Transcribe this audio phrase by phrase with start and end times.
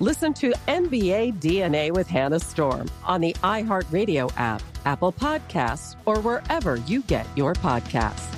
[0.00, 6.76] Listen to NBA DNA with Hannah Storm on the iHeartRadio app, Apple Podcasts, or wherever
[6.86, 8.32] you get your podcasts.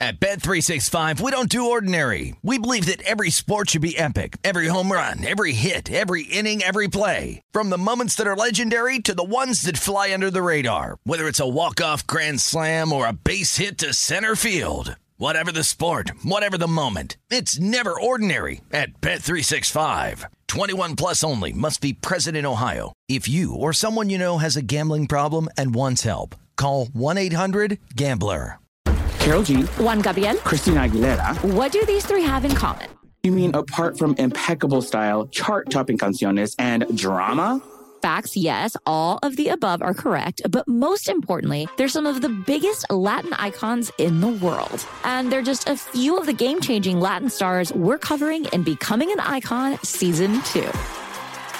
[0.00, 2.34] At Bet365, we don't do ordinary.
[2.42, 4.36] We believe that every sport should be epic.
[4.42, 7.40] Every home run, every hit, every inning, every play.
[7.52, 10.98] From the moments that are legendary to the ones that fly under the radar.
[11.04, 14.96] Whether it's a walk-off grand slam or a base hit to center field.
[15.18, 20.26] Whatever the sport, whatever the moment, it's never ordinary at Bet365.
[20.46, 22.92] 21 plus only must be present in Ohio.
[23.08, 28.58] If you or someone you know has a gambling problem and wants help, call 1-800-GAMBLER.
[29.20, 30.36] Karol G, Juan Gabriel.
[30.36, 31.42] Christina Aguilera.
[31.54, 32.90] What do these three have in common?
[33.22, 37.62] You mean apart from impeccable style, chart-topping canciones, and drama?
[38.06, 42.28] Facts, yes, all of the above are correct, but most importantly, they're some of the
[42.28, 44.86] biggest Latin icons in the world.
[45.02, 49.10] And they're just a few of the game changing Latin stars we're covering in Becoming
[49.10, 50.70] an Icon Season 2.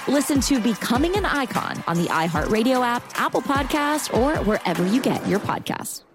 [0.07, 5.27] Listen to Becoming an Icon on the iHeartRadio app, Apple Podcasts, or wherever you get
[5.27, 6.05] your podcasts.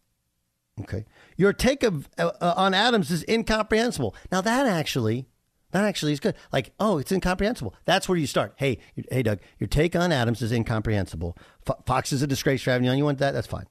[0.81, 1.05] Okay.
[1.37, 4.15] Your take of uh, uh, on Adams is incomprehensible.
[4.31, 5.27] Now that actually,
[5.71, 6.35] that actually is good.
[6.51, 7.73] Like, oh, it's incomprehensible.
[7.85, 8.53] That's where you start.
[8.57, 8.79] Hey,
[9.09, 11.37] hey, Doug, your take on Adams is incomprehensible.
[11.85, 12.97] Fox is a disgrace for having you on.
[12.97, 13.33] You want that?
[13.33, 13.65] That's fine.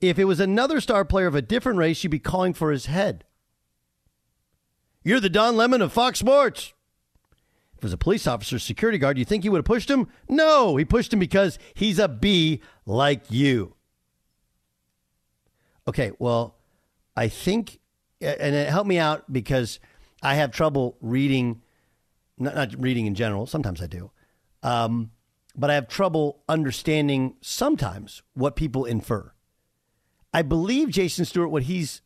[0.00, 2.86] If it was another star player of a different race, you'd be calling for his
[2.86, 3.24] head.
[5.02, 6.74] You're the Don Lemon of Fox Sports.
[7.72, 10.08] If it was a police officer, security guard, you think he would have pushed him?
[10.28, 13.74] No, he pushed him because he's a B like you.
[15.86, 16.56] Okay, well,
[17.16, 17.78] I think,
[18.20, 19.78] and it helped me out because
[20.22, 21.62] I have trouble reading,
[22.38, 23.46] not, not reading in general.
[23.46, 24.10] Sometimes I do.
[24.62, 25.12] Um,
[25.54, 29.32] but I have trouble understanding sometimes what people infer.
[30.32, 32.02] I believe Jason Stewart, what he's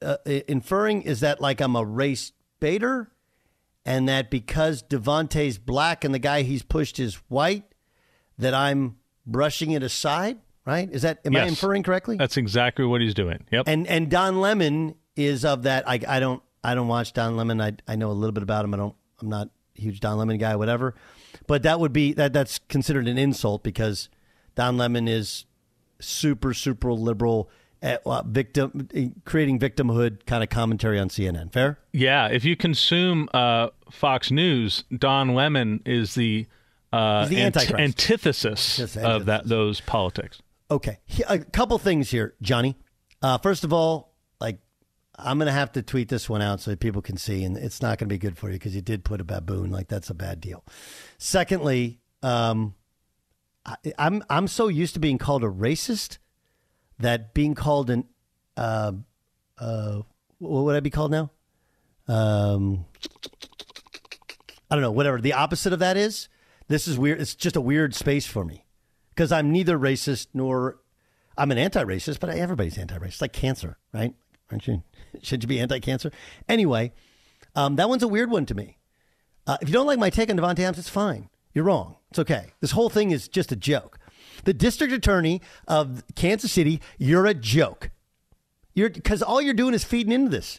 [0.00, 3.12] uh, inferring is that like I'm a race baiter
[3.84, 7.64] and that because Davante's black and the guy he's pushed is white,
[8.38, 8.96] that I'm
[9.26, 10.88] brushing it aside right?
[10.90, 11.44] Is that am yes.
[11.44, 12.16] I inferring correctly?
[12.16, 13.44] That's exactly what he's doing.
[13.50, 13.68] Yep.
[13.68, 15.88] And and Don Lemon is of that.
[15.88, 17.60] I I don't I don't watch Don Lemon.
[17.60, 18.74] I I know a little bit about him.
[18.74, 18.94] I don't.
[19.20, 20.56] I'm not a huge Don Lemon guy.
[20.56, 20.94] Whatever.
[21.46, 24.08] But that would be that that's considered an insult because
[24.54, 25.46] Don Lemon is
[26.02, 27.50] super super liberal.
[27.84, 28.88] At, uh, victim
[29.24, 31.52] creating victimhood kind of commentary on CNN.
[31.52, 31.80] Fair?
[31.92, 32.28] Yeah.
[32.28, 36.46] If you consume uh, Fox News, Don Lemon is the
[36.92, 40.40] uh, the ant- antithesis of that those politics.
[40.70, 42.76] Okay, a couple things here, Johnny.
[43.20, 44.58] Uh, first of all, like
[45.18, 47.56] I'm going to have to tweet this one out so that people can see, and
[47.56, 49.70] it's not going to be good for you because you did put a baboon.
[49.70, 50.64] Like that's a bad deal.
[51.18, 52.74] Secondly, um,
[53.64, 56.18] I, I'm I'm so used to being called a racist
[56.98, 58.04] that being called an
[58.56, 58.92] uh,
[59.58, 60.02] uh,
[60.38, 61.30] what would I be called now?
[62.08, 62.86] Um,
[64.70, 64.90] I don't know.
[64.90, 66.28] Whatever the opposite of that is.
[66.68, 67.20] This is weird.
[67.20, 68.64] It's just a weird space for me
[69.10, 70.78] because I'm neither racist nor
[71.36, 73.20] I'm an anti-racist, but everybody's anti-racist.
[73.20, 74.14] like cancer, right?
[74.50, 74.82] Aren't you?
[75.22, 76.10] Should you be anti-cancer?
[76.48, 76.92] Anyway,
[77.54, 78.78] um, that one's a weird one to me.
[79.46, 81.28] Uh, if you don't like my take on Davante Adams, it's fine.
[81.54, 81.96] You're wrong.
[82.10, 82.52] It's okay.
[82.60, 83.98] This whole thing is just a joke.
[84.44, 87.90] The district attorney of Kansas City, you're a joke.
[88.74, 90.58] You're because all you're doing is feeding into this.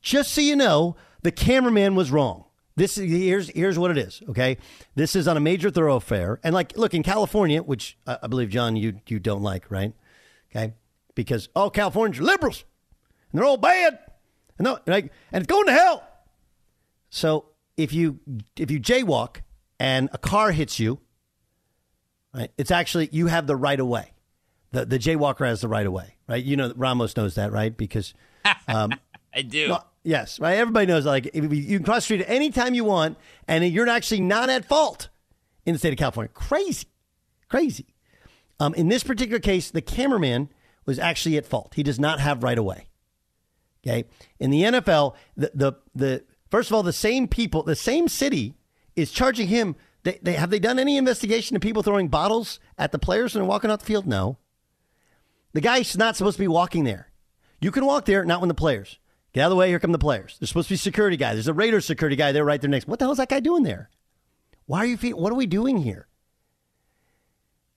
[0.00, 2.44] Just so you know, the cameraman was wrong.
[2.76, 4.22] This is, here's here's what it is.
[4.28, 4.58] Okay,
[4.94, 8.50] this is on a major thoroughfare, and like, look in California, which I, I believe
[8.50, 9.94] John you you don't like, right?
[10.50, 10.74] Okay,
[11.14, 12.64] because all Californians are liberals,
[13.32, 13.98] and they're all bad,
[14.58, 16.06] and like, and it's going to hell.
[17.10, 17.46] So
[17.76, 18.18] if you
[18.56, 19.38] if you jaywalk
[19.78, 21.00] and a car hits you,
[22.34, 24.12] right, it's actually you have the right of way.
[24.72, 26.42] The the jaywalker has the right of way, right?
[26.42, 27.76] You know Ramos knows that, right?
[27.76, 28.14] Because
[28.68, 28.92] um,
[29.34, 29.70] I do.
[29.70, 30.58] Well, Yes, right.
[30.58, 33.16] Everybody knows like you can cross the street anytime you want,
[33.48, 35.08] and you're actually not at fault
[35.64, 36.30] in the state of California.
[36.34, 36.88] Crazy,
[37.48, 37.86] crazy.
[38.60, 40.50] Um, in this particular case, the cameraman
[40.84, 41.72] was actually at fault.
[41.74, 42.86] He does not have right of way.
[43.84, 44.04] Okay.
[44.38, 48.54] In the NFL, the the the first of all, the same people, the same city
[48.96, 49.76] is charging him.
[50.02, 53.48] They, they have they done any investigation of people throwing bottles at the players and
[53.48, 54.06] walking out the field?
[54.06, 54.38] No.
[55.52, 57.10] The guy's not supposed to be walking there.
[57.60, 58.98] You can walk there, not when the players.
[59.32, 59.68] Get out of the way.
[59.68, 60.36] Here come the players.
[60.38, 61.32] There's supposed to be security guy.
[61.32, 62.86] There's a Raiders security guy there right there next.
[62.86, 63.90] What the hell is that guy doing there?
[64.66, 65.20] Why are you feeling?
[65.20, 66.06] What are we doing here?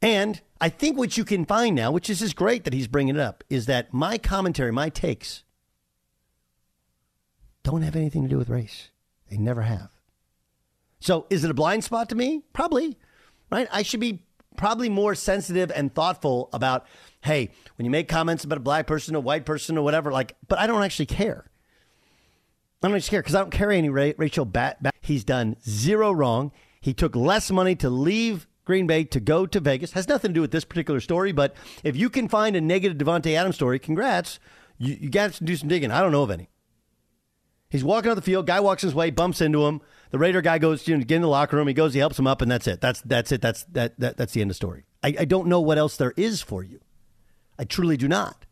[0.02, 3.16] And I think what you can find now, which is just great that he's bringing
[3.16, 5.44] it up, is that my commentary, my takes,
[7.64, 8.90] don't have anything to do with race.
[9.30, 9.90] They never have.
[11.00, 12.44] So is it a blind spot to me?
[12.54, 12.98] Probably,
[13.52, 13.68] right?
[13.72, 14.24] I should be
[14.56, 16.86] probably more sensitive and thoughtful about
[17.24, 20.36] hey, when you make comments about a black person, a white person, or whatever, like,
[20.48, 21.50] but I don't actually care.
[22.82, 24.96] I don't actually care because I don't carry any ra- racial bat, bat.
[25.02, 26.52] He's done zero wrong.
[26.80, 29.92] He took less money to leave Green Bay to go to Vegas.
[29.94, 32.98] Has nothing to do with this particular story, but if you can find a negative
[32.98, 34.40] Davante Adams story, congrats.
[34.78, 35.92] You, you got to do some digging.
[35.92, 36.50] I don't know of any.
[37.70, 38.48] He's walking out the field.
[38.48, 39.82] Guy walks his way, bumps into him.
[40.12, 41.68] The Raider guy goes you know, get in the locker room.
[41.68, 42.82] He goes, he helps him up, and that's it.
[42.82, 43.42] That's that's it.
[43.42, 44.86] That's that, that that's the end of the story.
[45.04, 46.80] I, I don't know what else there is for you.
[47.60, 48.46] I truly do not.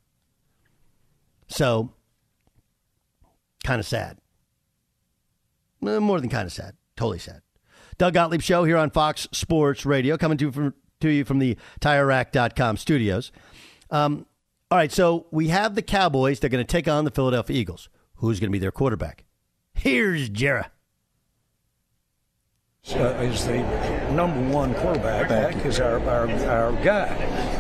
[1.48, 1.94] So,
[3.64, 4.18] kind of sad.
[5.86, 6.76] Uh, more than kind of sad.
[6.96, 7.42] Totally sad.
[7.98, 11.58] Doug Gottlieb Show here on Fox Sports Radio, coming to, from, to you from the
[11.82, 13.32] TireRack.com studios.
[13.92, 14.26] Um,
[14.72, 16.40] all right, so we have the Cowboys.
[16.40, 17.90] They're going to take on the Philadelphia Eagles.
[18.16, 19.26] Who's going to be their quarterback?
[19.74, 20.64] Here's Jerry
[22.94, 23.58] uh, is the
[24.12, 25.66] number one quarterback.
[25.66, 27.08] Is our, our, our guy.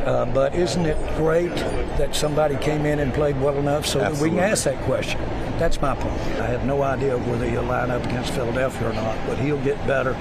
[0.05, 1.55] Uh, but isn't it great
[1.98, 4.29] that somebody came in and played well enough so Absolutely.
[4.29, 5.20] that we can ask that question?
[5.58, 6.22] That's my point.
[6.39, 9.77] I have no idea whether he'll line up against Philadelphia or not, but he'll get
[9.88, 10.13] better.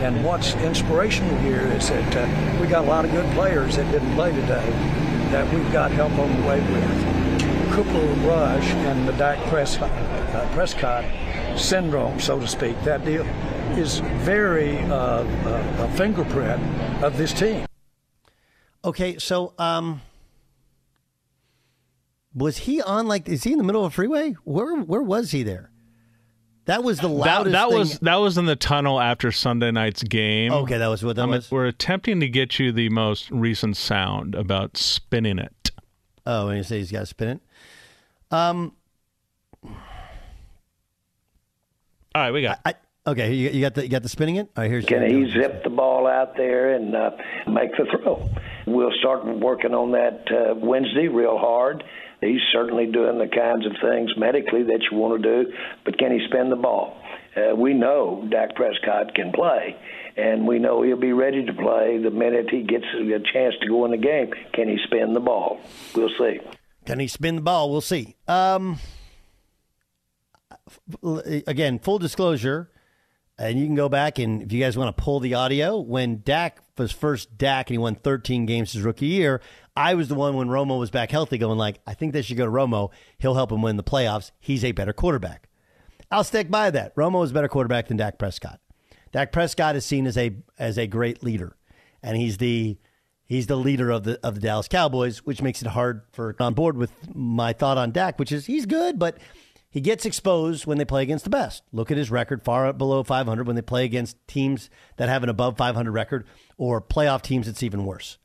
[0.00, 3.90] And what's inspirational here is that uh, we got a lot of good players that
[3.92, 4.70] didn't play today
[5.30, 7.74] that we've got help on the way with.
[7.74, 11.04] Cooper Rush and the Dak Prescott, uh, Prescott
[11.58, 13.22] syndrome, so to speak, that deal
[13.78, 16.62] is very uh, uh, a fingerprint
[17.02, 17.66] of this team.
[18.84, 20.00] Okay, so um,
[22.34, 23.28] was he on like?
[23.28, 24.32] Is he in the middle of a freeway?
[24.44, 25.70] Where where was he there?
[26.66, 27.44] That was the loudest.
[27.46, 27.78] That, that thing.
[27.78, 30.52] was that was in the tunnel after Sunday night's game.
[30.52, 31.50] Okay, that was what that I'm- was.
[31.50, 35.70] We're attempting to get you the most recent sound about spinning it.
[36.26, 37.40] Oh, when you say he's got to spin it.
[38.30, 38.72] Um.
[42.18, 42.58] All right, we got.
[42.64, 42.74] I,
[43.06, 44.48] okay, you, you got the you got the spinning it.
[44.56, 47.10] All right, here's the Can he zip the ball out there and uh,
[47.46, 48.28] make the throw?
[48.66, 51.84] We'll start working on that uh, Wednesday real hard.
[52.20, 55.52] He's certainly doing the kinds of things medically that you want to do,
[55.84, 57.00] but can he spin the ball?
[57.36, 59.76] Uh, we know Dak Prescott can play,
[60.16, 63.68] and we know he'll be ready to play the minute he gets a chance to
[63.68, 64.32] go in the game.
[64.54, 65.60] Can he spin the ball?
[65.94, 66.40] We'll see.
[66.84, 67.70] Can he spin the ball?
[67.70, 68.16] We'll see.
[68.26, 68.97] Um, f-
[71.02, 72.70] again, full disclosure,
[73.38, 76.22] and you can go back and if you guys want to pull the audio, when
[76.24, 79.40] Dak was first Dak and he won 13 games his rookie year,
[79.76, 82.36] I was the one when Romo was back healthy going like, I think they should
[82.36, 82.90] go to Romo.
[83.18, 84.32] He'll help him win the playoffs.
[84.40, 85.48] He's a better quarterback.
[86.10, 86.96] I'll stick by that.
[86.96, 88.60] Romo is a better quarterback than Dak Prescott.
[89.12, 91.56] Dak Prescott is seen as a as a great leader,
[92.02, 92.78] and he's the
[93.24, 96.54] he's the leader of the of the Dallas Cowboys, which makes it hard for on
[96.54, 99.18] board with my thought on Dak, which is he's good, but
[99.70, 101.62] he gets exposed when they play against the best.
[101.72, 105.28] Look at his record, far below 500 when they play against teams that have an
[105.28, 108.18] above 500 record or playoff teams that's even worse.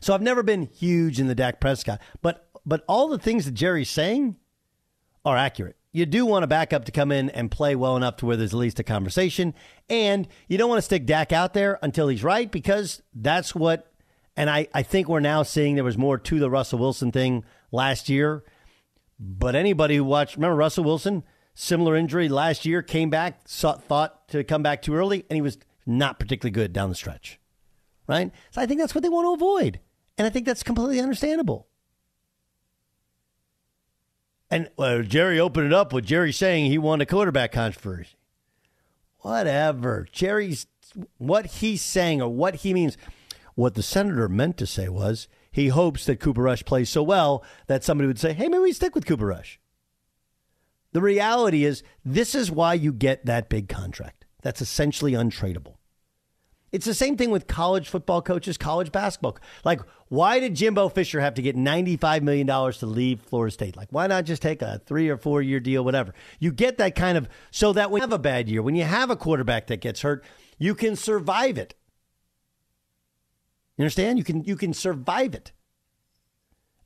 [0.00, 3.54] So I've never been huge in the Dak Prescott, but but all the things that
[3.54, 4.36] Jerry's saying
[5.24, 5.76] are accurate.
[5.92, 8.52] You do want a backup to come in and play well enough to where there's
[8.52, 9.54] at least a conversation,
[9.88, 13.90] and you don't want to stick Dak out there until he's right because that's what.
[14.38, 17.42] And I, I think we're now seeing there was more to the Russell Wilson thing
[17.72, 18.44] last year.
[19.18, 24.44] But anybody who watched, remember Russell Wilson, similar injury last year, came back, thought to
[24.44, 27.38] come back too early, and he was not particularly good down the stretch.
[28.06, 28.30] Right?
[28.50, 29.80] So I think that's what they want to avoid.
[30.18, 31.66] And I think that's completely understandable.
[34.50, 34.70] And
[35.08, 38.10] Jerry opened it up with Jerry saying he won a quarterback controversy.
[39.20, 40.06] Whatever.
[40.12, 40.66] Jerry's
[41.18, 42.96] what he's saying or what he means.
[43.56, 45.26] What the senator meant to say was
[45.56, 48.74] he hopes that Cooper Rush plays so well that somebody would say, hey, maybe we
[48.74, 49.58] stick with Cooper Rush.
[50.92, 54.26] The reality is, this is why you get that big contract.
[54.42, 55.76] That's essentially untradeable.
[56.72, 59.38] It's the same thing with college football coaches, college basketball.
[59.64, 63.78] Like, why did Jimbo Fisher have to get $95 million to leave Florida State?
[63.78, 66.12] Like, why not just take a three or four year deal, whatever?
[66.38, 68.84] You get that kind of, so that when you have a bad year, when you
[68.84, 70.22] have a quarterback that gets hurt,
[70.58, 71.74] you can survive it.
[73.76, 74.18] You understand?
[74.18, 75.52] You can you can survive it,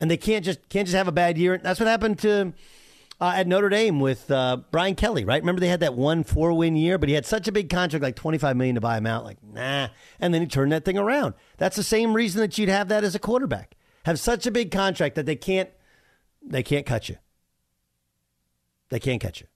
[0.01, 1.59] and they can't just can't just have a bad year.
[1.59, 2.53] That's what happened to
[3.21, 5.41] uh, at Notre Dame with uh, Brian Kelly, right?
[5.41, 8.03] Remember they had that one four win year, but he had such a big contract,
[8.03, 9.25] like twenty five million to buy him out.
[9.25, 11.35] Like nah, and then he turned that thing around.
[11.59, 13.77] That's the same reason that you'd have that as a quarterback.
[14.05, 15.71] Have such a big contract that they can't
[16.43, 17.19] they can't cut you.
[18.89, 19.47] They can't catch you.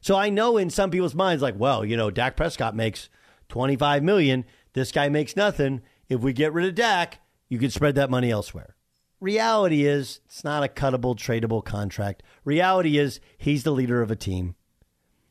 [0.00, 3.08] So I know in some people's minds, like, well, you know, Dak Prescott makes
[3.48, 4.44] twenty five million.
[4.72, 5.82] This guy makes nothing.
[6.08, 8.76] If we get rid of Dak, you can spread that money elsewhere.
[9.20, 12.22] Reality is, it's not a cuttable, tradable contract.
[12.44, 14.54] Reality is, he's the leader of a team.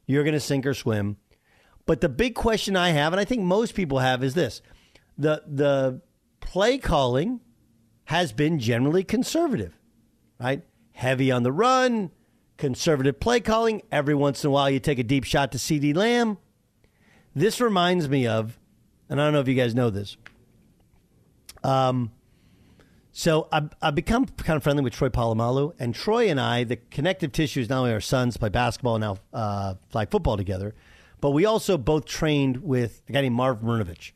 [0.06, 1.18] You're going to sink or swim.
[1.86, 4.62] But the big question I have, and I think most people have, is this
[5.18, 6.02] the, the
[6.42, 7.40] play calling
[8.06, 9.78] has been generally conservative,
[10.40, 10.64] right?
[10.92, 12.12] Heavy on the run,
[12.58, 13.82] conservative play calling.
[13.92, 16.38] Every once in a while, you take a deep shot to CeeDee Lamb.
[17.34, 18.60] This reminds me of,
[19.10, 20.18] and I don't know if you guys know this.
[21.68, 22.12] Um,
[23.12, 26.78] so I've, I've become kind of friendly with Troy Polamalu, and Troy and I, the
[26.78, 30.76] connective tissue is not only our sons play basketball and now uh, flag football together,
[31.20, 34.12] but we also both trained with a guy named Marv Marinovich.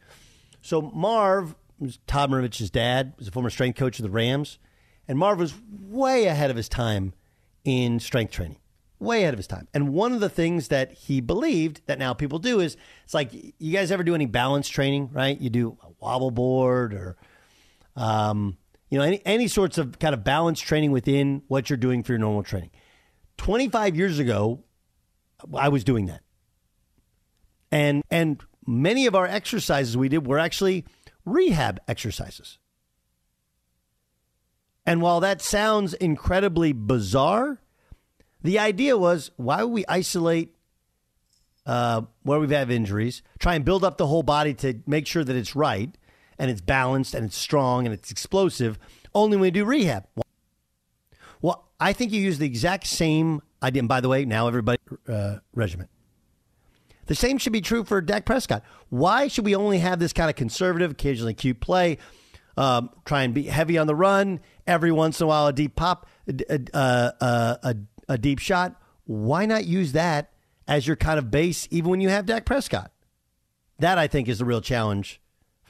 [0.61, 4.59] So Marv was Todd Marinovich's dad, was a former strength coach of the Rams,
[5.07, 7.13] and Marv was way ahead of his time
[7.65, 8.59] in strength training,
[8.99, 9.67] way ahead of his time.
[9.73, 13.33] And one of the things that he believed that now people do is it's like
[13.33, 15.41] you guys ever do any balance training, right?
[15.41, 17.17] You do a wobble board or
[17.95, 18.57] um,
[18.89, 22.11] you know, any, any sorts of kind of balance training within what you're doing for
[22.11, 22.71] your normal training.
[23.37, 24.63] 25 years ago,
[25.55, 26.21] I was doing that.
[27.71, 30.85] And, and many of our exercises we did were actually
[31.25, 32.57] rehab exercises.
[34.85, 37.61] And while that sounds incredibly bizarre,
[38.41, 40.55] the idea was why would we isolate
[41.65, 45.23] uh, where we've had injuries, try and build up the whole body to make sure
[45.23, 45.95] that it's right
[46.41, 48.79] and it's balanced and it's strong and it's explosive
[49.13, 50.07] only when we do rehab.
[51.39, 53.81] Well, I think you use the exact same idea.
[53.81, 55.91] And by the way, now everybody uh, regiment.
[57.05, 58.63] The same should be true for Dak Prescott.
[58.89, 61.99] Why should we only have this kind of conservative, occasionally cute play?
[62.57, 65.75] Um, try and be heavy on the run every once in a while, a deep
[65.75, 67.75] pop, a, a, a,
[68.09, 68.81] a deep shot.
[69.05, 70.31] Why not use that
[70.67, 72.91] as your kind of base, even when you have Dak Prescott?
[73.77, 75.20] That I think is the real challenge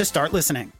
[0.00, 0.79] to start listening.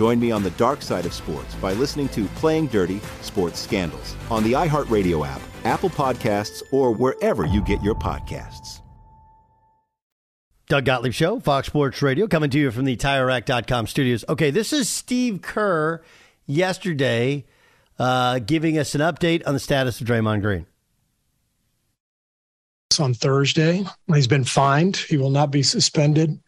[0.00, 4.16] Join me on the dark side of sports by listening to Playing Dirty Sports Scandals
[4.30, 8.80] on the iHeartRadio app, Apple Podcasts, or wherever you get your podcasts.
[10.68, 14.24] Doug Gottlieb Show, Fox Sports Radio, coming to you from the TireRack.com studios.
[14.26, 16.02] Okay, this is Steve Kerr
[16.46, 17.44] yesterday
[17.98, 20.64] uh, giving us an update on the status of Draymond Green.
[22.98, 23.84] On Thursday.
[24.12, 24.96] He's been fined.
[24.96, 26.40] He will not be suspended.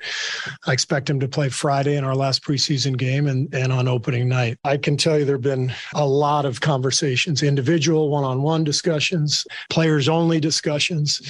[0.67, 4.29] I expect him to play Friday in our last preseason game and, and on opening
[4.29, 4.59] night.
[4.65, 8.65] I can tell you there have been a lot of conversations, individual one on one
[8.65, 11.21] discussions, players only discussions,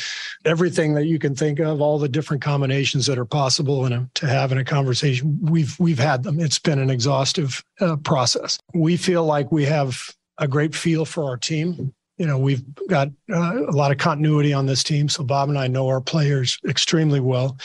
[0.46, 4.08] everything that you can think of, all the different combinations that are possible in a,
[4.14, 5.38] to have in a conversation.
[5.42, 6.40] We've, we've had them.
[6.40, 8.58] It's been an exhaustive uh, process.
[8.72, 13.08] We feel like we have a great feel for our team you know, we've got
[13.32, 15.08] uh, a lot of continuity on this team.
[15.08, 17.58] So Bob and I know our players extremely well.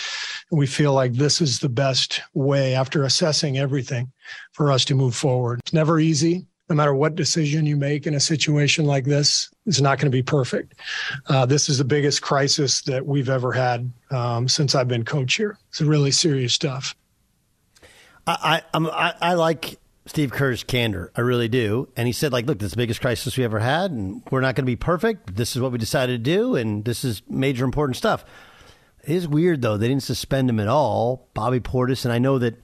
[0.50, 4.12] And we feel like this is the best way after assessing everything
[4.54, 5.60] for us to move forward.
[5.60, 6.48] It's never easy.
[6.70, 10.18] No matter what decision you make in a situation like this, it's not going to
[10.18, 10.74] be perfect.
[11.28, 15.36] Uh, this is the biggest crisis that we've ever had um, since I've been coach
[15.36, 15.60] here.
[15.70, 16.96] It's really serious stuff.
[18.26, 21.12] I, I, I, I like Steve Kerr's candor.
[21.16, 21.90] I really do.
[21.96, 24.42] And he said, like, look, this is the biggest crisis we ever had, and we're
[24.42, 25.36] not going to be perfect.
[25.36, 28.24] This is what we decided to do, and this is major important stuff.
[29.04, 29.78] It is weird, though.
[29.78, 31.28] They didn't suspend him at all.
[31.34, 32.62] Bobby Portis, and I know that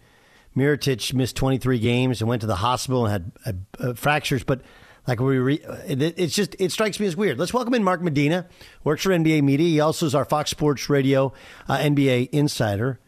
[0.55, 3.11] Mirotic missed 23 games and went to the hospital and
[3.45, 4.61] had uh, uh, fractures, but
[5.07, 7.37] like we re- it, it's just it strikes me as weird.
[7.37, 8.47] Let's welcome in Mark Medina,
[8.83, 9.67] works for NBA Media.
[9.67, 11.33] He also is our Fox Sports Radio
[11.67, 12.99] uh, NBA insider.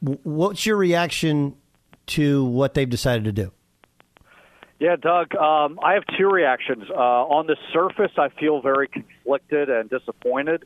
[0.00, 1.54] What's your reaction
[2.06, 3.52] to what they've decided to do?
[4.78, 6.84] Yeah, Doug, um, I have two reactions.
[6.88, 10.64] Uh, on the surface, I feel very conflicted and disappointed.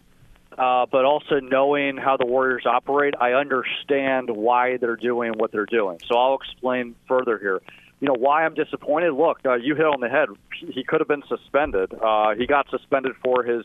[0.56, 5.66] Uh, but also knowing how the Warriors operate, I understand why they're doing what they're
[5.66, 5.98] doing.
[6.06, 7.60] So I'll explain further here.
[8.00, 9.14] You know why I'm disappointed.
[9.14, 10.28] Look, uh, you hit on the head.
[10.72, 11.92] He could have been suspended.
[12.00, 13.64] Uh, he got suspended for his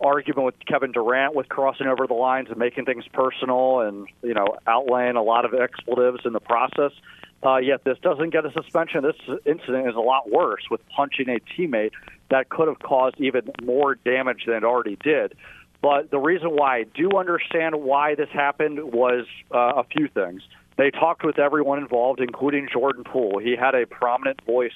[0.00, 4.34] argument with Kevin Durant with crossing over the lines and making things personal and you
[4.34, 6.92] know outlaying a lot of expletives in the process.
[7.44, 9.02] Uh, yet this doesn't get a suspension.
[9.02, 11.92] This incident is a lot worse with punching a teammate
[12.30, 15.34] that could have caused even more damage than it already did.
[15.82, 20.40] But the reason why I do understand why this happened was uh, a few things.
[20.78, 23.38] They talked with everyone involved, including Jordan Poole.
[23.38, 24.72] He had a prominent voice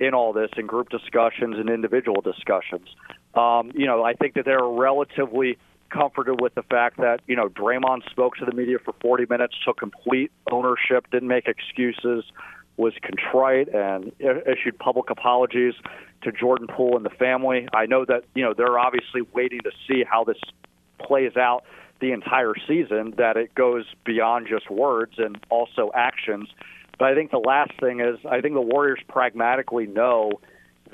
[0.00, 2.88] in all this in group discussions and individual discussions.
[3.34, 5.58] Um, you know, I think that they're relatively
[5.90, 9.54] comforted with the fact that you know Draymond spoke to the media for 40 minutes,
[9.64, 12.24] took complete ownership, didn't make excuses,
[12.76, 15.74] was contrite, and issued public apologies
[16.22, 17.68] to Jordan Poole and the family.
[17.74, 20.38] I know that you know they're obviously waiting to see how this
[20.98, 21.64] plays out
[22.00, 26.48] the entire season, that it goes beyond just words and also actions.
[26.98, 30.40] But I think the last thing is I think the Warriors pragmatically know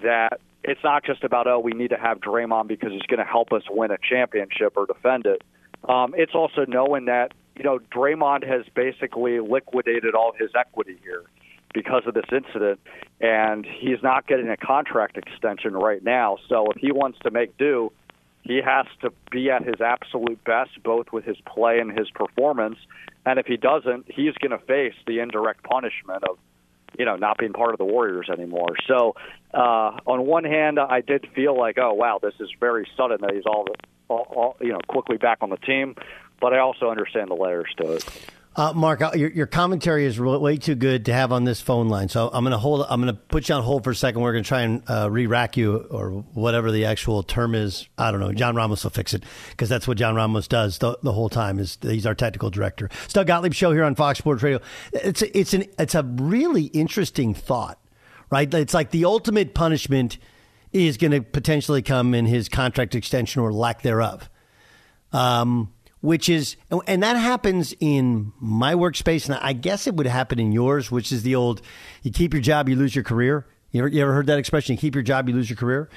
[0.02, 3.30] that it's not just about oh we need to have Draymond because he's going to
[3.30, 5.42] help us win a championship or defend it.
[5.88, 11.22] Um, it's also knowing that you know Draymond has basically liquidated all his equity here
[11.72, 12.80] because of this incident,
[13.20, 16.38] and he's not getting a contract extension right now.
[16.48, 17.92] So if he wants to make do,
[18.42, 22.78] he has to be at his absolute best, both with his play and his performance.
[23.26, 26.38] And if he doesn't, he's going to face the indirect punishment of
[26.98, 28.76] you know, not being part of the Warriors anymore.
[28.86, 29.14] So,
[29.52, 33.32] uh, on one hand, I did feel like, oh wow, this is very sudden that
[33.32, 33.66] he's all,
[34.08, 35.96] all, all you know, quickly back on the team.
[36.40, 38.04] But I also understand the layers to it.
[38.56, 41.88] Uh, Mark, uh, your, your commentary is way too good to have on this phone
[41.88, 42.08] line.
[42.08, 42.86] So I'm going to hold.
[42.88, 44.20] I'm going to put you on hold for a second.
[44.20, 47.88] We're going to try and uh, re-rack you, or whatever the actual term is.
[47.98, 48.32] I don't know.
[48.32, 51.58] John Ramos will fix it because that's what John Ramos does the, the, whole time.
[51.58, 52.88] Is he's our technical director.
[53.08, 54.60] Doug Gottlieb show here on Fox Sports Radio.
[54.92, 57.80] It's a, it's an it's a really interesting thought,
[58.30, 58.52] right?
[58.54, 60.18] It's like the ultimate punishment
[60.72, 64.30] is going to potentially come in his contract extension or lack thereof.
[65.12, 65.73] Um,
[66.04, 70.52] which is, and that happens in my workspace, and I guess it would happen in
[70.52, 71.62] yours, which is the old,
[72.02, 73.46] you keep your job, you lose your career.
[73.70, 74.74] You ever, you ever heard that expression?
[74.74, 75.88] You keep your job, you lose your career,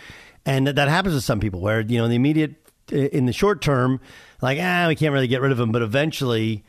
[0.46, 2.56] and that that happens to some people where you know in the immediate,
[2.90, 4.00] in the short term,
[4.42, 6.64] like ah, we can't really get rid of them, but eventually,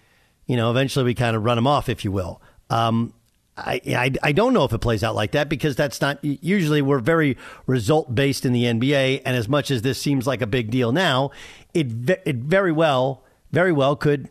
[0.46, 2.42] you know, eventually we kind of run them off, if you will.
[2.70, 3.14] Um,
[3.56, 6.82] I, I, I don't know if it plays out like that because that's not usually
[6.82, 10.46] we're very result based in the NBA, and as much as this seems like a
[10.46, 11.30] big deal now,
[11.72, 11.86] it
[12.26, 13.22] it very well
[13.52, 14.28] very well could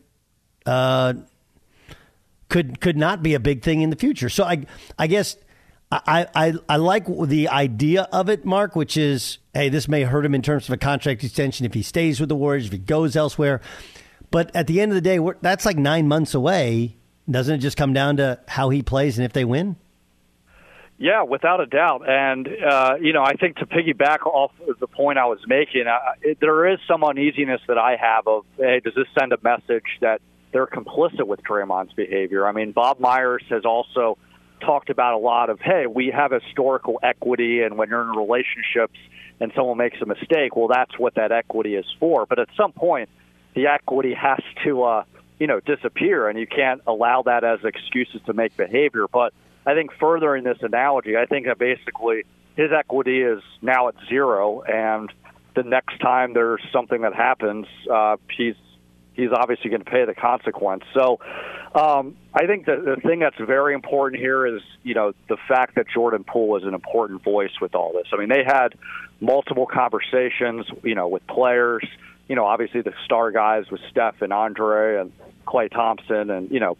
[0.66, 1.14] uh,
[2.50, 4.30] could could not be a big thing in the future.
[4.30, 4.66] So I
[4.98, 5.38] I guess
[5.92, 10.26] I, I I like the idea of it, Mark, which is hey, this may hurt
[10.26, 12.78] him in terms of a contract extension if he stays with the Warriors, if he
[12.78, 13.62] goes elsewhere.
[14.30, 16.98] But at the end of the day, that's like nine months away.
[17.30, 19.78] Doesn't it just come down to how he plays and if they win?
[21.00, 22.10] Yeah, without a doubt.
[22.10, 25.86] And, uh, you know, I think to piggyback off of the point I was making,
[25.86, 29.38] uh, it, there is some uneasiness that I have of, hey, does this send a
[29.44, 32.48] message that they're complicit with Draymond's behavior?
[32.48, 34.18] I mean, Bob Myers has also
[34.60, 38.98] talked about a lot of, hey, we have historical equity, and when you're in relationships
[39.40, 42.26] and someone makes a mistake, well, that's what that equity is for.
[42.26, 43.10] But at some point,
[43.54, 45.04] the equity has to, uh,
[45.40, 49.06] you know, disappear, and you can't allow that as excuses to make behavior.
[49.08, 49.32] But
[49.68, 52.24] I think furthering this analogy, I think that basically
[52.56, 55.12] his equity is now at zero, and
[55.56, 58.56] the next time there's something that happens, uh, he's
[59.14, 60.84] he's obviously going to pay the consequence.
[60.94, 61.20] So
[61.76, 65.76] um, I think the, the thing that's very important here is, you know, the fact
[65.76, 68.08] that Jordan Poole is an important voice with all this.
[68.14, 68.70] I mean, they had
[69.20, 71.84] multiple conversations, you know, with players,
[72.30, 75.12] you know, obviously the star guys with Steph and Andre and
[75.48, 76.78] Klay Thompson and, you know,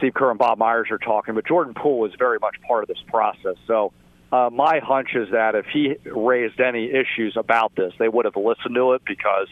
[0.00, 2.88] Steve Kerr and Bob Myers are talking, but Jordan Poole is very much part of
[2.88, 3.56] this process.
[3.66, 3.92] So
[4.32, 8.36] uh, my hunch is that if he raised any issues about this, they would have
[8.36, 9.48] listened to it because,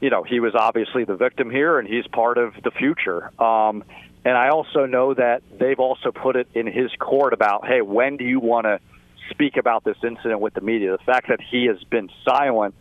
[0.00, 3.30] you know, he was obviously the victim here and he's part of the future.
[3.40, 3.84] Um,
[4.24, 8.16] and I also know that they've also put it in his court about, hey, when
[8.16, 8.80] do you want to
[9.30, 10.90] speak about this incident with the media?
[10.96, 12.74] The fact that he has been silent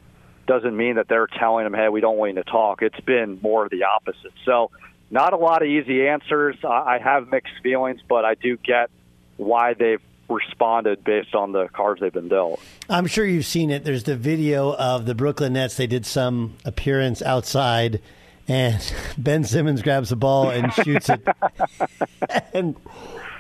[0.48, 2.82] doesn't mean that they're telling him, hey, we don't want you to talk.
[2.82, 4.34] It's been more of the opposite.
[4.46, 4.72] So,
[5.10, 6.56] not a lot of easy answers.
[6.64, 8.90] I have mixed feelings, but I do get
[9.38, 12.60] why they've responded based on the cards they've been dealt.
[12.90, 13.84] I'm sure you've seen it.
[13.84, 15.78] There's the video of the Brooklyn Nets.
[15.78, 18.02] They did some appearance outside,
[18.48, 18.82] and
[19.18, 21.28] Ben Simmons grabs the ball and shoots it,
[22.54, 22.76] and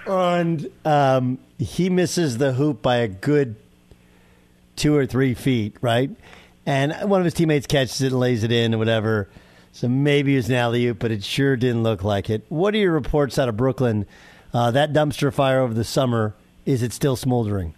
[0.05, 3.55] and um, he misses the hoop by a good
[4.75, 6.11] two or three feet, right?
[6.65, 9.29] And one of his teammates catches it and lays it in or whatever.
[9.75, 12.45] So maybe it was an alley oop, but it sure didn't look like it.
[12.47, 14.05] What are your reports out of Brooklyn?
[14.53, 16.33] Uh, that dumpster fire over the summer
[16.65, 17.75] is it still smoldering?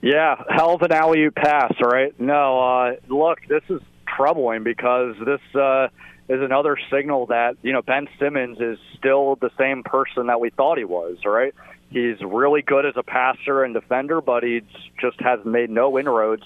[0.00, 2.18] Yeah, hell of an alley oop pass, right?
[2.18, 3.82] No, uh, look, this is
[4.16, 5.88] troubling because this uh,
[6.26, 10.48] is another signal that you know Ben Simmons is still the same person that we
[10.48, 11.54] thought he was, right?
[11.90, 14.62] He's really good as a passer and defender, but he
[14.98, 16.44] just has made no inroads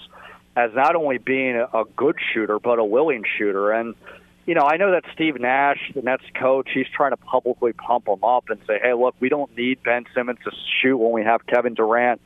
[0.57, 3.71] as not only being a good shooter but a willing shooter.
[3.71, 3.95] And
[4.45, 8.07] you know, I know that Steve Nash, the Nets coach, he's trying to publicly pump
[8.07, 10.51] him up and say, hey, look, we don't need Ben Simmons to
[10.81, 12.19] shoot when we have Kevin Durant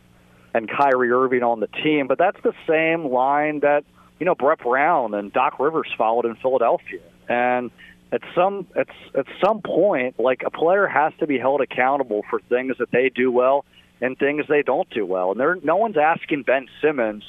[0.54, 2.08] and Kyrie Irving on the team.
[2.08, 3.84] But that's the same line that,
[4.20, 7.02] you know, Brett Brown and Doc Rivers followed in Philadelphia.
[7.30, 7.70] And
[8.12, 12.40] at some at, at some point, like a player has to be held accountable for
[12.40, 13.66] things that they do well
[14.02, 15.32] and things they don't do well.
[15.32, 17.24] And there, no one's asking Ben Simmons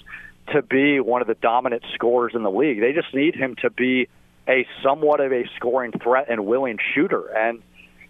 [0.53, 2.81] to be one of the dominant scorers in the league.
[2.81, 4.09] They just need him to be
[4.49, 7.63] a somewhat of a scoring threat and willing shooter, and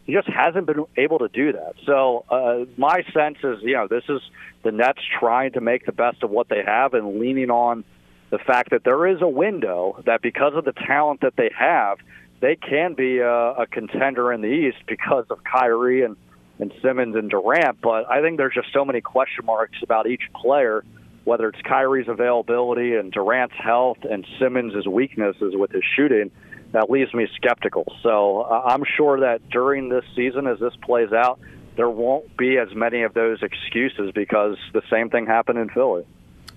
[0.04, 1.74] he just hasn't been able to do that.
[1.84, 4.20] So uh, my sense is, you know, this is
[4.62, 7.84] the Nets trying to make the best of what they have and leaning on
[8.30, 11.98] the fact that there is a window that because of the talent that they have,
[12.40, 16.16] they can be a, a contender in the East because of Kyrie and
[16.60, 17.80] and Simmons and Durant.
[17.80, 20.84] But I think there's just so many question marks about each player
[21.28, 26.30] whether it's Kyrie's availability and Durant's health and Simmons' weaknesses with his shooting,
[26.72, 27.84] that leaves me skeptical.
[28.02, 31.38] So uh, I'm sure that during this season, as this plays out,
[31.76, 36.06] there won't be as many of those excuses because the same thing happened in Philly.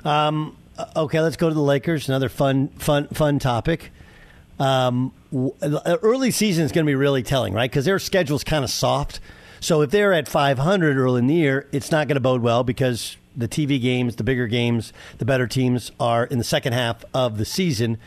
[0.05, 0.55] Um,
[0.95, 2.07] okay, let's go to the Lakers.
[2.07, 3.91] Another fun, fun, fun topic.
[4.57, 5.11] Um,
[5.61, 7.69] early season is going to be really telling, right?
[7.69, 9.19] Because their schedule's kind of soft.
[9.59, 12.63] So if they're at 500 early in the year, it's not going to bode well
[12.63, 17.03] because the TV games, the bigger games, the better teams are in the second half
[17.13, 17.97] of the season.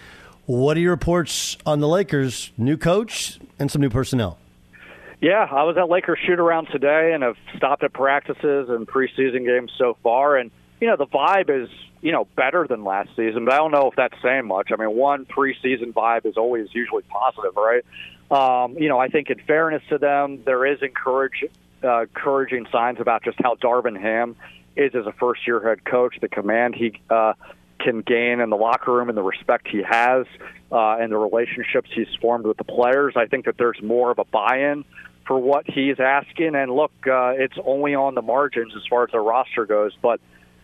[0.47, 2.53] What are your reports on the Lakers?
[2.59, 4.39] New coach and some new personnel.
[5.21, 9.47] Yeah, I was at Lakers shoot around today and have stopped at practices and preseason
[9.47, 10.37] games so far.
[10.37, 10.51] And,
[10.83, 11.71] you know, the vibe is,
[12.03, 14.71] you know, better than last season, but I don't know if that's saying much.
[14.71, 17.85] I mean, one preseason vibe is always usually positive, right?
[18.31, 21.45] Um, you know, I think in fairness to them, there is encourage,
[21.83, 24.37] uh, encouraging signs about just how Darvin Ham
[24.77, 27.35] is as a first year head coach, the command he uh,
[27.81, 30.27] can gain in the locker room and the respect he has
[30.73, 33.15] uh, and the relationships he's formed with the players.
[33.17, 34.85] I think that there's more of a buy in
[35.27, 36.55] for what he's asking.
[36.55, 40.21] And look, uh, it's only on the margins as far as their roster goes, but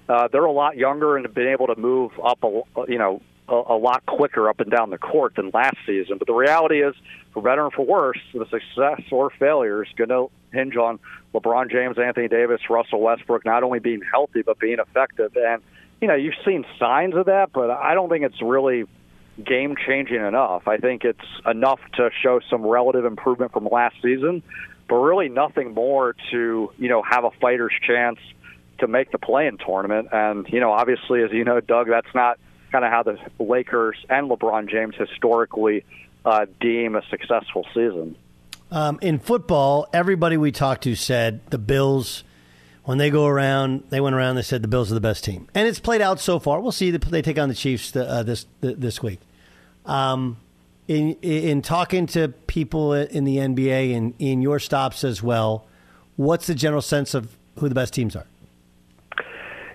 [0.08, 3.22] uh, they're a lot younger and have been able to move up, a, you know,
[3.48, 6.18] a, a lot quicker up and down the court than last season.
[6.18, 6.94] But the reality is,
[7.32, 10.98] for better or for worse, the success or failure is going to hinge on
[11.34, 15.36] LeBron James, Anthony Davis, Russell Westbrook not only being healthy but being effective.
[15.36, 15.62] And
[16.00, 18.84] you know, you've seen signs of that, but I don't think it's really
[19.44, 20.66] game changing enough.
[20.66, 24.42] I think it's enough to show some relative improvement from last season,
[24.88, 28.18] but really nothing more to you know have a fighter's chance
[28.78, 30.08] to make the play-in tournament.
[30.12, 32.38] And you know, obviously, as you know, Doug, that's not
[32.72, 35.84] kind of how the Lakers and LeBron James historically
[36.24, 38.16] uh, deem a successful season.
[38.70, 42.22] Um, in football, everybody we talked to said the Bills,
[42.84, 45.48] when they go around, they went around, they said the Bills are the best team.
[45.54, 46.60] And it's played out so far.
[46.60, 46.90] We'll see.
[46.90, 49.20] They take on the Chiefs uh, this this week.
[49.86, 50.36] Um,
[50.86, 55.66] in, in talking to people in the NBA and in your stops as well,
[56.16, 58.26] what's the general sense of who the best teams are?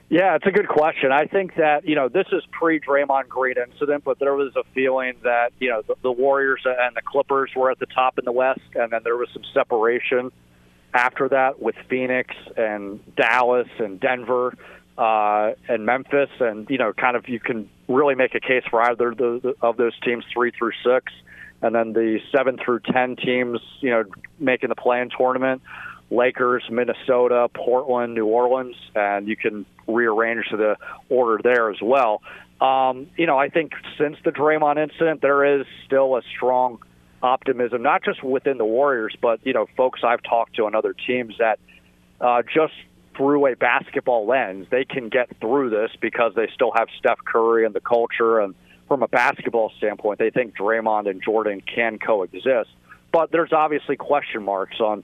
[0.08, 1.12] Yeah, it's a good question.
[1.12, 4.64] I think that you know this is pre Draymond Green incident, but there was a
[4.76, 8.26] feeling that you know the, the Warriors and the Clippers were at the top in
[8.26, 10.32] the West, and then there was some separation
[10.94, 14.56] after that with Phoenix and Dallas and Denver
[14.98, 18.82] uh, and Memphis, and you know, kind of you can really make a case for
[18.82, 21.12] either of those, of those teams, three through six,
[21.62, 24.04] and then the seven through ten teams, you know,
[24.40, 25.62] making the play-in tournament.
[26.16, 30.78] Lakers, Minnesota, Portland, New Orleans, and you can rearrange the
[31.10, 32.22] order there as well.
[32.62, 36.80] Um, you know, I think since the Draymond incident, there is still a strong
[37.22, 40.94] optimism, not just within the Warriors, but you know, folks I've talked to on other
[40.94, 41.60] teams that
[42.22, 42.74] uh, just
[43.18, 47.66] through a basketball lens, they can get through this because they still have Steph Curry
[47.66, 48.56] and the culture, and
[48.88, 52.70] from a basketball standpoint, they think Draymond and Jordan can coexist.
[53.12, 55.04] But there's obviously question marks on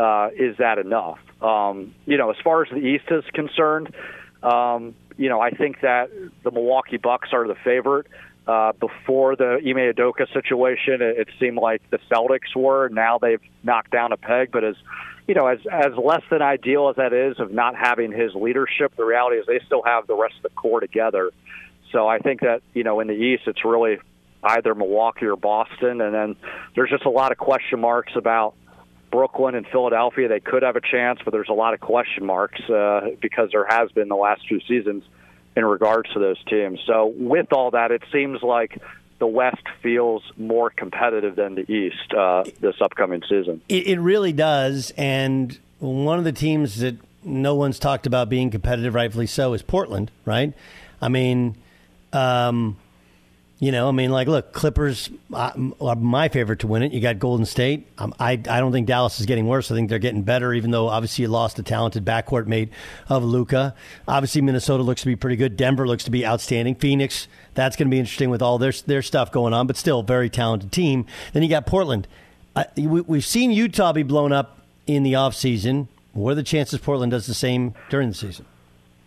[0.00, 1.18] uh, is that enough?
[1.42, 3.94] Um, you know, as far as the East is concerned,
[4.42, 6.10] um, you know, I think that
[6.42, 8.06] the Milwaukee Bucks are the favorite.
[8.46, 12.88] Uh, before the Ime Udoka situation, it, it seemed like the Celtics were.
[12.88, 14.74] Now they've knocked down a peg, but as
[15.28, 18.96] you know, as as less than ideal as that is of not having his leadership,
[18.96, 21.30] the reality is they still have the rest of the core together.
[21.92, 23.98] So I think that you know in the East, it's really
[24.42, 26.36] either Milwaukee or Boston, and then
[26.74, 28.54] there's just a lot of question marks about
[29.10, 32.60] Brooklyn and Philadelphia, they could have a chance, but there's a lot of question marks
[32.70, 35.04] uh, because there has been the last two seasons
[35.56, 36.80] in regards to those teams.
[36.86, 38.80] So, with all that, it seems like
[39.18, 43.60] the West feels more competitive than the East uh, this upcoming season.
[43.68, 44.92] It, it really does.
[44.96, 49.62] And one of the teams that no one's talked about being competitive, rightfully so, is
[49.62, 50.54] Portland, right?
[51.02, 51.56] I mean,
[52.12, 52.76] um,
[53.60, 56.92] you know, I mean, like, look, Clippers uh, are my favorite to win it.
[56.92, 57.86] You got Golden State.
[57.98, 59.70] Um, I, I don't think Dallas is getting worse.
[59.70, 62.70] I think they're getting better, even though obviously you lost a talented backcourt mate
[63.10, 63.74] of Luka.
[64.08, 65.58] Obviously, Minnesota looks to be pretty good.
[65.58, 66.74] Denver looks to be outstanding.
[66.74, 70.02] Phoenix, that's going to be interesting with all their their stuff going on, but still
[70.02, 71.04] very talented team.
[71.34, 72.08] Then you got Portland.
[72.56, 75.86] Uh, we, we've seen Utah be blown up in the offseason.
[76.14, 78.46] What are the chances Portland does the same during the season?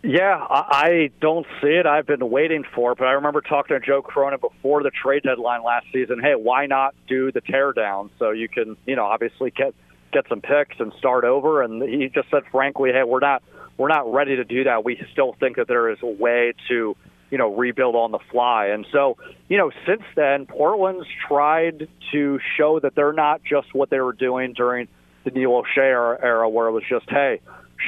[0.06, 1.86] Yeah, I don't see it.
[1.86, 5.22] I've been waiting for it, but I remember talking to Joe Cronin before the trade
[5.22, 6.20] deadline last season.
[6.20, 9.74] Hey, why not do the teardown so you can, you know, obviously get
[10.12, 11.62] get some picks and start over?
[11.62, 13.42] And he just said, frankly, hey, we're not
[13.78, 14.84] we're not ready to do that.
[14.84, 16.94] We still think that there is a way to,
[17.30, 18.66] you know, rebuild on the fly.
[18.66, 19.16] And so,
[19.48, 24.12] you know, since then, Portland's tried to show that they're not just what they were
[24.12, 24.86] doing during
[25.24, 27.40] the Neil Olshey era, where it was just, hey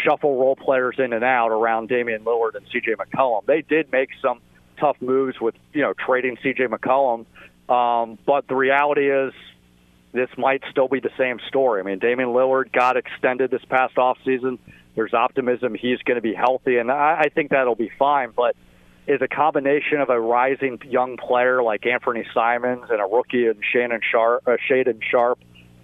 [0.05, 2.95] shuffle role players in and out around Damian Lillard and C.J.
[2.95, 3.47] McCollum.
[3.47, 4.41] They did make some
[4.79, 6.67] tough moves with you know trading C.J.
[6.67, 7.27] McCollum,
[7.69, 9.33] um, but the reality is
[10.13, 11.81] this might still be the same story.
[11.81, 14.59] I mean, Damian Lillard got extended this past off season.
[14.95, 18.33] There's optimism he's going to be healthy, and I, I think that'll be fine.
[18.35, 18.57] But
[19.07, 23.61] is a combination of a rising young player like Anfernee Simons and a rookie in
[23.73, 25.39] Shannon Sharpe, uh, Shaedon Sharpe,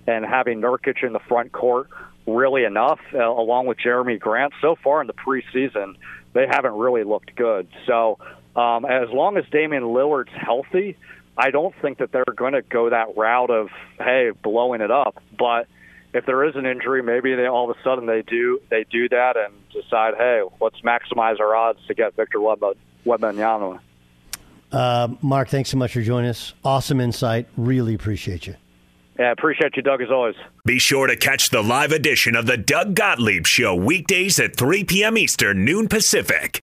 [0.06, 1.88] and having Nurkic in the front court
[2.26, 4.52] really enough, uh, along with Jerami Grant.
[4.60, 5.96] So far in the preseason,
[6.32, 7.68] they haven't really looked good.
[7.86, 8.18] So
[8.56, 10.96] um, as long as Damian Lillard's healthy,
[11.36, 15.22] I don't think that they're going to go that route of hey blowing it up.
[15.38, 15.66] But
[16.12, 19.08] if there is an injury, maybe they all of a sudden they do they do
[19.08, 23.80] that and decide hey let's maximize our odds to get Victor Wembanyama.
[24.70, 26.54] Uh, Mark, thanks so much for joining us.
[26.64, 27.46] Awesome insight.
[27.56, 28.56] Really appreciate you.
[29.18, 30.34] Yeah, appreciate you, Doug, as always.
[30.64, 34.84] Be sure to catch the live edition of the Doug Gottlieb Show weekdays at 3
[34.84, 35.18] p.m.
[35.18, 36.62] Eastern, noon Pacific.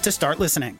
[0.01, 0.79] to start listening.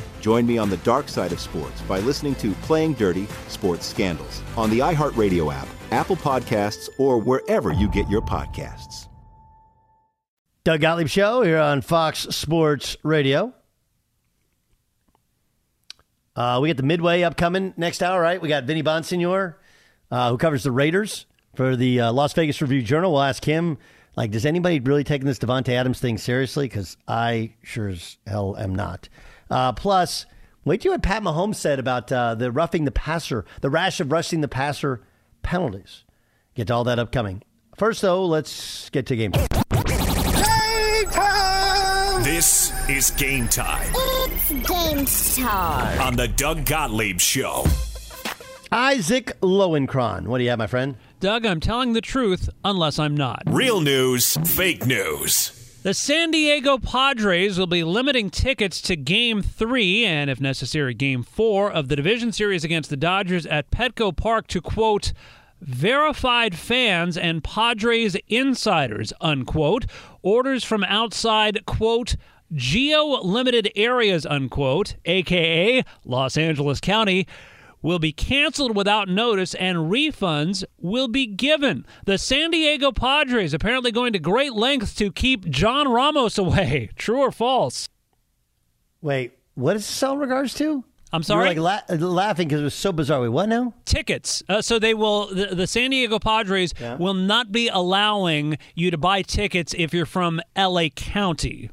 [0.21, 4.43] Join me on the dark side of sports by listening to Playing Dirty Sports Scandals
[4.55, 9.07] on the iHeartRadio app, Apple Podcasts, or wherever you get your podcasts.
[10.63, 13.51] Doug Gottlieb Show here on Fox Sports Radio.
[16.35, 18.39] Uh, we got the midway upcoming next hour, right?
[18.39, 19.55] We got Vinny Bonsignore,
[20.11, 23.11] uh, who covers the Raiders for the uh, Las Vegas Review Journal.
[23.11, 23.79] We'll ask him,
[24.15, 26.67] like, does anybody really taking this Davante Adams thing seriously?
[26.67, 29.09] Because I sure as hell am not.
[29.51, 30.25] Uh, plus,
[30.65, 34.11] wait till what Pat Mahomes said about uh, the roughing the passer, the rash of
[34.11, 35.01] rushing the passer
[35.43, 36.03] penalties.
[36.55, 37.43] Get to all that upcoming.
[37.77, 39.31] First, though, let's get to game.
[41.11, 42.23] Time.
[42.23, 45.05] This is game time It's game
[45.45, 45.99] time.
[46.01, 47.65] on the Doug Gottlieb Show.
[48.71, 50.27] Isaac Lowenkron.
[50.27, 50.95] What do you have, my friend?
[51.19, 53.43] Doug, I'm telling the truth unless I'm not.
[53.47, 55.60] Real news, fake news.
[55.83, 61.23] The San Diego Padres will be limiting tickets to Game 3 and, if necessary, Game
[61.23, 65.11] 4 of the division series against the Dodgers at Petco Park to, quote,
[65.59, 69.87] verified fans and Padres insiders, unquote.
[70.21, 72.15] Orders from outside, quote,
[72.53, 77.25] geo limited areas, unquote, aka Los Angeles County,
[77.81, 81.85] will be canceled without notice and refunds will be given.
[82.05, 86.89] The San Diego Padres apparently going to great lengths to keep John Ramos away.
[86.95, 87.89] True or false?
[89.01, 90.83] Wait, what is this all in regards to?
[91.13, 91.53] I'm sorry?
[91.53, 93.21] You're like la- laughing because it was so bizarre.
[93.21, 93.73] Wait, what now?
[93.83, 94.43] Tickets.
[94.47, 95.27] Uh, so they will.
[95.27, 100.05] The, the San Diego Padres will not be allowing you to buy tickets if you're
[100.05, 100.89] from L.A.
[100.89, 101.69] County.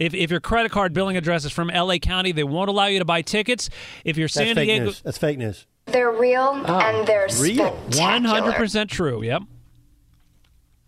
[0.00, 1.98] If, if your credit card billing address is from L.A.
[1.98, 3.68] County, they won't allow you to buy tickets.
[4.02, 5.02] If you're San That's fake Diego, news.
[5.02, 5.66] That's fake news.
[5.84, 7.72] They're real and ah, they're real.
[7.96, 9.22] one hundred percent true.
[9.22, 9.42] Yep.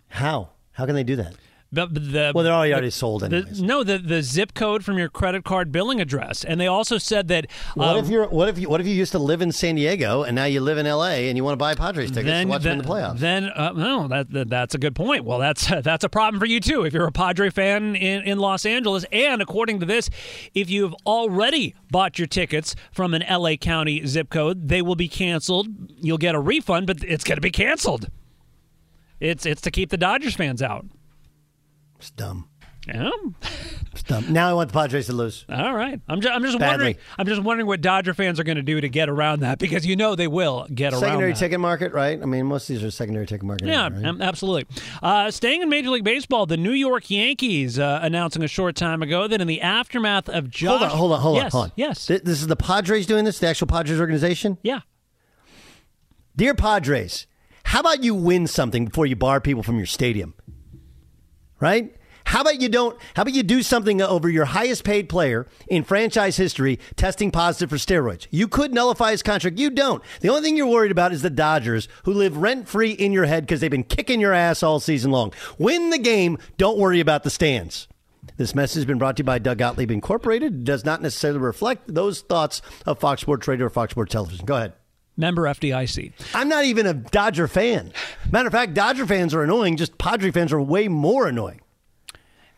[0.08, 0.50] How?
[0.72, 1.34] How can they do that?
[1.74, 3.62] But the, Well, they're already, the- already sold the- anyways.
[3.62, 7.28] no, the the zip code from your credit card billing address, and they also said
[7.28, 7.46] that.
[7.74, 8.28] What um, if you're?
[8.28, 8.68] What if you?
[8.68, 11.28] What if you used to live in San Diego and now you live in L.A.
[11.28, 13.18] and you want to buy Padres tickets then, to watch then, them in the playoffs?
[13.20, 15.24] Then, uh, no, that, that that's a good point.
[15.24, 18.38] Well, that's that's a problem for you too if you're a Padre fan in, in
[18.38, 19.06] Los Angeles.
[19.10, 20.10] And according to this,
[20.54, 25.08] if you've already bought your tickets from an LA County zip code, they will be
[25.08, 25.68] canceled.
[26.02, 28.10] You'll get a refund, but it's going to be canceled.
[29.20, 30.84] It's it's to keep the Dodgers fans out.
[32.02, 32.48] It's dumb.
[32.88, 33.10] Yeah.
[33.94, 34.28] Stump.
[34.28, 35.44] Now I want the Padres to lose.
[35.48, 36.00] All right.
[36.08, 36.72] I'm just, I'm just Badly.
[36.72, 36.96] wondering.
[37.16, 39.86] I'm just wondering what Dodger fans are going to do to get around that because
[39.86, 42.20] you know they will get around Secondary ticket market, right?
[42.20, 43.68] I mean, most of these are secondary ticket market.
[43.68, 44.20] Yeah, right?
[44.20, 44.66] absolutely.
[45.00, 49.00] Uh, staying in Major League Baseball, the New York Yankees uh, announcing a short time
[49.00, 51.64] ago that in the aftermath of Josh, Hold on, hold on, hold yes, on, hold
[51.66, 51.72] on.
[51.76, 52.06] Yes.
[52.06, 54.58] Th- This is the Padres doing this, the actual Padres organization?
[54.64, 54.80] Yeah.
[56.34, 57.28] Dear Padres,
[57.62, 60.34] how about you win something before you bar people from your stadium?
[61.62, 61.94] Right?
[62.24, 65.84] How about you don't how about you do something over your highest paid player in
[65.84, 68.26] franchise history testing positive for steroids?
[68.30, 69.58] You could nullify his contract.
[69.58, 70.02] You don't.
[70.20, 73.26] The only thing you're worried about is the Dodgers who live rent free in your
[73.26, 75.32] head because they've been kicking your ass all season long.
[75.58, 77.86] Win the game, don't worry about the stands.
[78.36, 80.52] This message has been brought to you by Doug Gottlieb Incorporated.
[80.52, 84.46] It does not necessarily reflect those thoughts of Fox Sports Radio or Fox Sports Television.
[84.46, 84.72] Go ahead.
[85.16, 86.12] Member FDIC.
[86.34, 87.92] I'm not even a Dodger fan.
[88.30, 89.76] Matter of fact, Dodger fans are annoying.
[89.76, 91.60] Just Padre fans are way more annoying.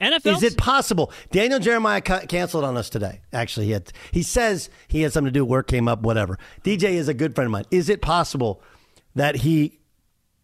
[0.01, 0.37] NFL.
[0.37, 1.13] Is it possible?
[1.31, 3.21] Daniel Jeremiah ca- canceled on us today.
[3.33, 5.45] Actually, he had, he says he had something to do.
[5.45, 6.03] Work came up.
[6.03, 6.39] Whatever.
[6.63, 7.65] DJ is a good friend of mine.
[7.71, 8.61] Is it possible
[9.15, 9.79] that he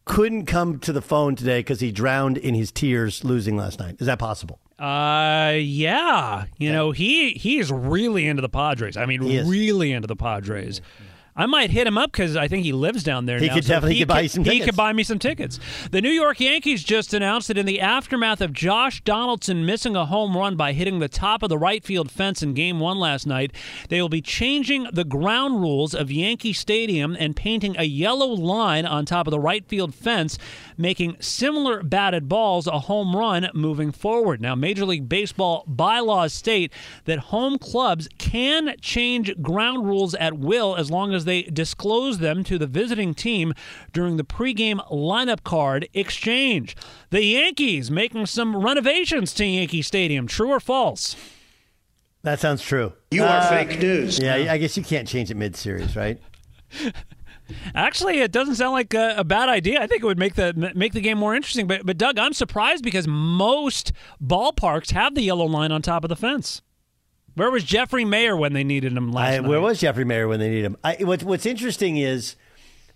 [0.04, 3.96] couldn't come to the phone today because he drowned in his tears losing last night?
[3.98, 4.60] Is that possible?
[4.78, 6.46] Uh, yeah.
[6.56, 8.96] You know, he he is really into the Padres.
[8.96, 10.80] I mean, really into the Padres.
[11.40, 13.54] I might hit him up because I think he lives down there He now.
[13.54, 15.58] could so definitely he could buy some He could buy me some tickets.
[15.90, 20.04] The New York Yankees just announced that in the aftermath of Josh Donaldson missing a
[20.04, 23.26] home run by hitting the top of the right field fence in Game One last
[23.26, 23.52] night,
[23.88, 28.84] they will be changing the ground rules of Yankee Stadium and painting a yellow line
[28.84, 30.36] on top of the right field fence,
[30.76, 34.40] making similar batted balls a home run moving forward.
[34.40, 36.72] Now, Major League Baseball bylaws state
[37.04, 42.44] that home clubs can change ground rules at will as long as they disclose them
[42.44, 43.52] to the visiting team
[43.92, 46.76] during the pregame lineup card exchange.
[47.10, 50.26] The Yankees making some renovations to Yankee Stadium.
[50.26, 51.16] True or false?
[52.22, 52.92] That sounds true.
[53.10, 54.18] You are Uh, fake news.
[54.18, 56.20] Yeah, I guess you can't change it mid-series, right?
[57.74, 59.80] Actually, it doesn't sound like a, a bad idea.
[59.80, 61.66] I think it would make the make the game more interesting.
[61.66, 63.92] But but Doug, I'm surprised because most
[64.22, 66.62] ballparks have the yellow line on top of the fence.
[67.34, 69.48] Where was Jeffrey Maier when they needed him last I, night?
[69.48, 70.76] where was Jeffrey Maier when they needed him?
[70.82, 72.36] I, what, what's interesting is,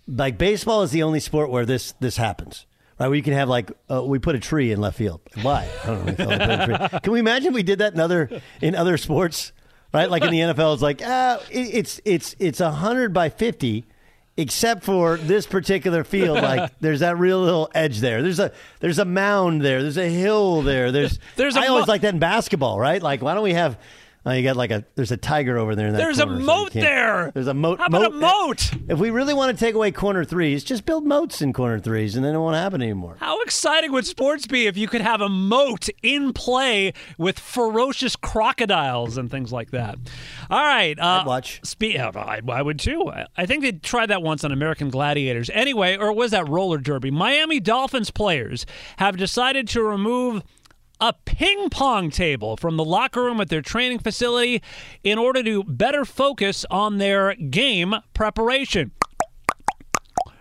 [0.07, 2.65] like baseball is the only sport where this this happens,
[2.99, 3.07] right?
[3.07, 5.21] Where you can have like uh, we put a tree in left field.
[5.41, 5.67] Why?
[5.83, 6.13] I don't know.
[6.17, 6.99] We like putting a tree.
[7.03, 9.51] Can we imagine if we did that in other in other sports,
[9.93, 10.09] right?
[10.09, 13.85] Like in the NFL, it's like ah, it, it's it's it's a hundred by fifty.
[14.37, 18.21] Except for this particular field, like there's that real little edge there.
[18.21, 19.81] There's a there's a mound there.
[19.81, 20.91] There's a hill there.
[20.91, 23.01] There's There's a I always mo- like that in basketball, right?
[23.01, 23.77] Like why don't we have?
[24.27, 26.35] Oh, you got like a there's a tiger over there in that There's a corner,
[26.37, 27.31] so you moat can't- there.
[27.33, 27.79] There's a moat.
[27.79, 28.71] How about a moat?
[28.89, 32.15] If we really want to take away corner threes, just build moats in corner threes,
[32.15, 33.17] and then it won't happen anymore.
[33.19, 38.15] How exciting would sports be if you could have a moat in play with ferocious
[38.15, 39.97] crocodiles and things like that?
[40.49, 40.97] All right.
[40.99, 41.59] Uh, I'd watch.
[41.63, 43.07] Spe- I, I would too.
[43.09, 45.49] I- I think they tried that once on American Gladiators.
[45.53, 47.11] Anyway, or was that roller derby?
[47.11, 48.65] Miami Dolphins players
[48.97, 50.41] have decided to remove
[50.99, 54.61] a ping pong table from the locker room at their training facility
[55.03, 58.91] in order to better focus on their game preparation.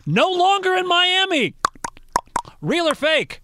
[0.07, 1.55] No longer in Miami.
[2.61, 3.41] Real or fake?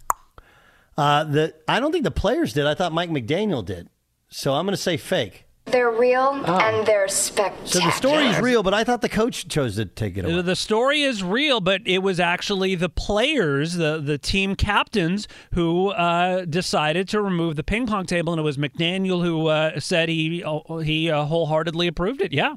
[0.96, 2.66] Uh, the I don't think the players did.
[2.66, 3.88] I thought Mike McDaniel did.
[4.28, 5.46] So I'm going to say fake.
[5.70, 6.58] They're real Oh.
[6.58, 7.66] and they're spectacular.
[7.66, 10.42] So the story is real, but I thought the coach chose to take it away.
[10.42, 15.88] The story is real, but it was actually the players, the the team captains, who
[15.90, 20.08] uh, decided to remove the ping pong table, and it was McDaniel who uh, said
[20.08, 22.32] he uh, he uh, wholeheartedly approved it.
[22.32, 22.54] Yeah,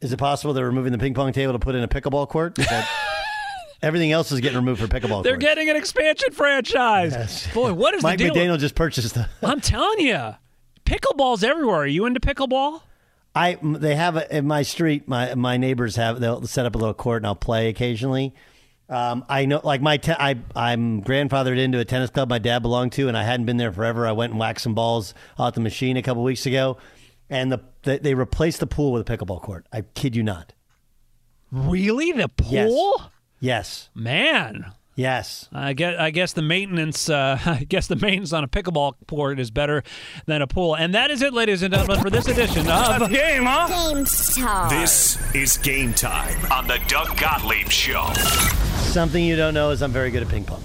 [0.00, 2.58] Is it possible they're removing the ping pong table to put in a pickleball court?
[2.58, 2.88] Is that-
[3.82, 5.22] everything else is getting removed for pickleball.
[5.22, 5.44] they're courts.
[5.44, 7.46] getting an expansion franchise.
[7.52, 8.34] Boy, what is Mike the deal?
[8.34, 9.28] McDaniel just purchased the.
[9.42, 10.34] I'm telling you,
[10.84, 11.76] pickleball's everywhere.
[11.82, 12.82] Are you into pickleball?
[13.34, 15.08] I they have a, in my street.
[15.08, 18.34] My my neighbors have they'll set up a little court and I'll play occasionally.
[18.88, 22.60] Um, I know, like my te- I I'm grandfathered into a tennis club my dad
[22.60, 24.06] belonged to, and I hadn't been there forever.
[24.06, 26.76] I went and whacked some balls out the machine a couple weeks ago,
[27.30, 29.66] and the, the they replaced the pool with a pickleball court.
[29.72, 30.52] I kid you not.
[31.50, 32.68] Really, the Yes.
[32.70, 33.10] pool?
[33.40, 33.88] Yes.
[33.94, 34.66] Man.
[34.96, 35.48] Yes.
[35.52, 39.40] I guess I guess the maintenance uh, I guess the maintenance on a pickleball court
[39.40, 39.82] is better
[40.26, 40.76] than a pool.
[40.76, 43.68] And that is it, ladies and gentlemen, for this edition of game, huh?
[43.68, 44.68] Game time.
[44.68, 48.12] This is game time on the Doug Gottlieb Show.
[48.82, 50.62] Something you don't know is I'm very good at ping pong.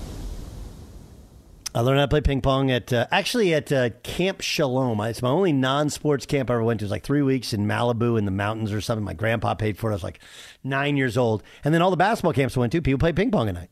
[1.74, 5.00] I learned how to play ping pong at uh, actually at uh, Camp Shalom.
[5.02, 6.84] It's my only non-sports camp I ever went to.
[6.84, 9.06] It was like three weeks in Malibu in the mountains or something.
[9.06, 9.94] My grandpa paid for it.
[9.94, 10.20] I was like
[10.64, 11.44] nine years old.
[11.64, 13.70] And then all the basketball camps I went to, people play ping pong at night.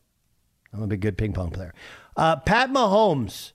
[0.72, 1.72] I'm a big good ping pong player.
[2.16, 3.52] Uh, Pat Mahomes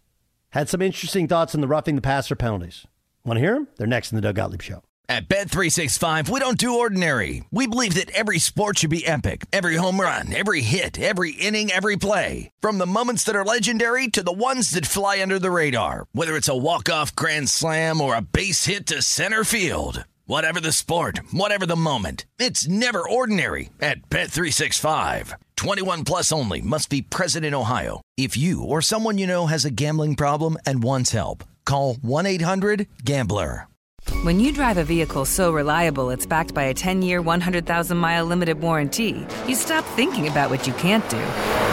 [0.49, 2.86] had some interesting thoughts on the roughing the passer penalties.
[3.26, 3.68] Want to hear them?
[3.78, 4.84] They're next in the Doug Gottlieb Show.
[5.09, 7.43] At Bet365, we don't do ordinary.
[7.51, 9.45] We believe that every sport should be epic.
[9.51, 12.49] Every home run, every hit, every inning, every play.
[12.61, 16.07] From the moments that are legendary to the ones that fly under the radar.
[16.14, 20.05] Whether it's a walk-off grand slam or a base hit to center field.
[20.26, 22.26] Whatever the sport, whatever the moment.
[22.39, 25.34] It's never ordinary at Bet365.
[25.57, 27.99] 21 plus only must be present in Ohio.
[28.15, 33.67] If you or someone you know has a gambling problem and wants help, call 1-800-GAMBLER.
[34.24, 38.26] When you drive a vehicle so reliable it's backed by a 10 year, 100,000 mile
[38.26, 41.72] limited warranty, you stop thinking about what you can't do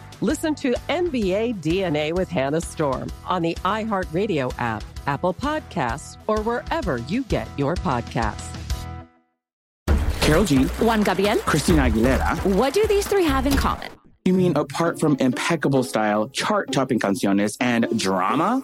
[0.23, 6.97] Listen to NBA DNA with Hannah Storm on the iHeartRadio app, Apple Podcasts, or wherever
[7.07, 8.55] you get your podcasts.
[10.21, 12.37] Karol G, Juan Gabriel, Christina Aguilera.
[12.55, 13.89] What do these three have in common?
[14.23, 18.63] You mean apart from impeccable style, chart topping canciones, and drama?